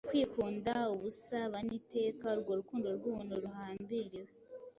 [0.07, 4.31] Kwikunda, ubusa, bane iteka, Urwo rukundo rwubuntu ruhambiriwe.'